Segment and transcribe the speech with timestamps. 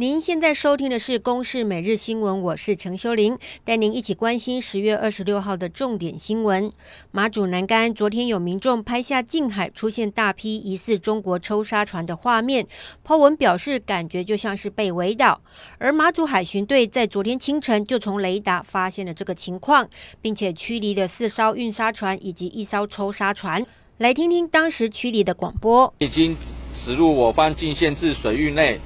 [0.00, 6.72] 您现在收听的是《公视每日新闻》，我是陈修玲，带您一起关心十月二十六号的重点新闻。
[7.10, 12.66] 马祖南竿昨天有民众拍下近海出现大批疑似中国抽沙船的画面
[13.04, 15.42] 抛文表示感觉就像是被围岛。
[15.76, 19.86] 而马祖海巡队在昨天清晨就从雷达发现了这个情况，
[20.22, 23.66] 并且驱离了四艘运沙船以及一艘抽沙船。
[23.98, 26.34] 来听听当时驱离的广播：已经
[26.82, 28.80] 驶入我方禁限制水域内。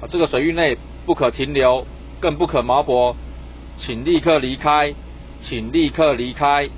[0.00, 1.84] 啊，这个水域内不可停留，
[2.20, 3.16] 更不可锚泊，
[3.84, 4.94] 请立刻离开，
[5.48, 6.70] 请立刻离开。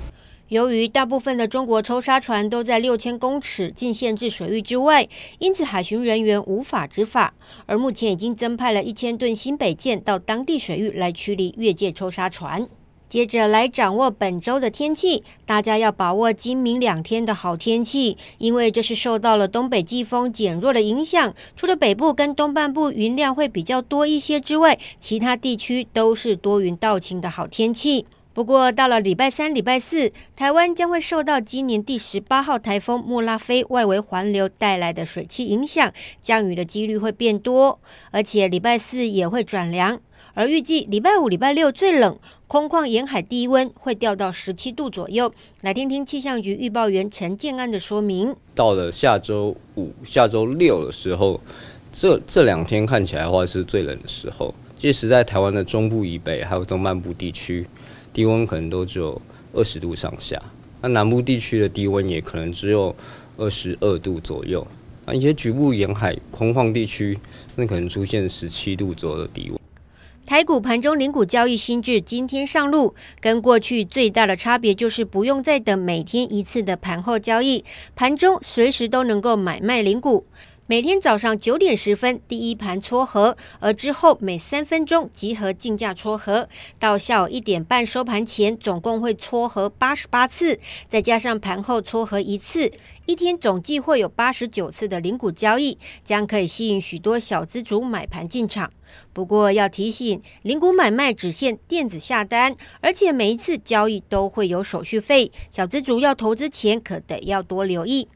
[0.47, 5.07] 由于大部分的中国抽沙船都在六千公尺禁限制水域之外，
[5.37, 7.33] 因此海巡人员无法执法。
[7.67, 12.67] 而目前已经增派了一千吨新北舰到当地水域来驱离越界抽沙船。
[13.11, 21.33] 接着来掌握本周的天气，大家要把握今明两天的好天气，因为这是受到了东北季风减弱的影响。
[21.57, 28.05] 除了北部跟东半部云量会比较多一些之外，其他地区都是多云到晴的好天气。
[28.33, 35.91] 不过到了礼拜三、礼拜四，台湾将会受到今年第十八号台风莫拉菲外围环流带来的水汽影响，
[36.23, 37.77] 降雨的几率会变多，
[38.11, 39.99] 而且礼拜四也会转凉。
[40.33, 45.31] 而预计礼拜五、礼拜六最冷，空旷沿海低温会掉到十七度左右。
[45.61, 48.35] 来听听气象局预报员陈建安的说明。
[48.55, 51.39] 到了下周五、下周六的时候，
[51.91, 54.53] 这这两天看起来的话是最冷的时候。
[54.77, 57.67] 即使在台湾的中部以北，还有东半部地区，
[58.11, 59.21] 低温可能都只有
[59.53, 60.41] 二十度上下。
[60.81, 62.95] 那南部地区的低温也可能只有
[63.37, 64.65] 二十二度左右。
[65.05, 67.19] 那一些局部沿海空旷地区，
[67.55, 69.60] 那可能出现十七度左右的低温。
[70.31, 77.65] 台股盘中零股交易新制今天上路，跟过去最大的差别就是不用再等每天一次的盘后交易，
[77.97, 80.25] 盘中随时都能够买卖零股。
[80.71, 86.47] 每天早上九点十分第一盘撮合，而之后每三分钟集合竞价撮合，
[86.79, 92.71] 到下午一点半收盘前，总共会撮合八十八次，再加上盘后撮合一次，
[93.05, 98.71] 一天总计会有八十九次的零股交易，将可以吸引许多小资族买盘进场。
[99.11, 108.07] 不过要提醒，零股买卖只限电子下单，而且每一次交易都会有手续费，小资族要投资前可得要多留意。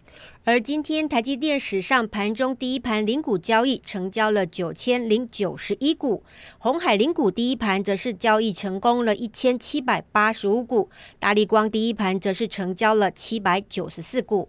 [0.47, 6.22] 而今天台积电史上盘中第一盘零股交易成交了九千零九十一股，
[6.59, 14.47] 红海零股第一盘则是交易成功了一千七百八十五股，大力光第一盘则是成交了七百九十四股。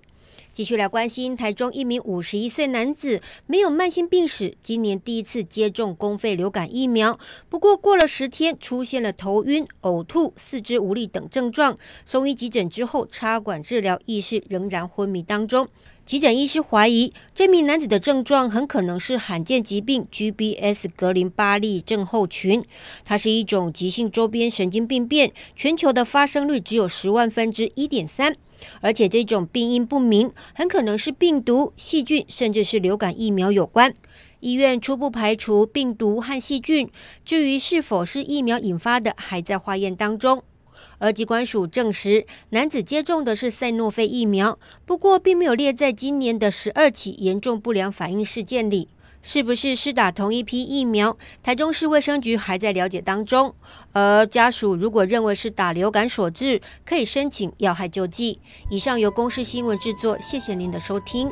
[0.56, 7.18] 继续来关心台中一名五十一岁男子没有慢性病史，今年第一次接种公费流感疫苗，
[7.50, 15.68] 不过过了十天出现了头晕、呕吐、四肢无力等症状，送医急诊之后插管治疗，意识仍然昏迷当中。
[16.06, 22.64] 急诊医师怀疑这名男子的症状很可能是罕见疾病 GBS 格林巴利症候群，
[23.04, 28.34] 它是一种急性周边神经病变，全球的发生率只有十万分之一点三。
[28.80, 33.94] 而且这种病因不明，很可能是病毒、细菌，甚至是流感疫苗有关。
[34.40, 36.90] 医院初步排除病毒和细菌，
[37.24, 40.42] 至于是否是疫苗引发的，还在化验当中。
[40.98, 48.88] 而疾管署证实，男子接种的是赛诺菲疫苗，不过并没有列在今年的十二起严重不良反应事件里。
[49.28, 51.18] 是不是施打同一批疫苗？
[51.42, 53.52] 台中市卫生局还在了解当中。
[53.92, 58.38] 而家属如果认为是打流感所致，可以申请要害救济。
[58.70, 61.28] 以上由公视新闻制作，谢谢您的收听。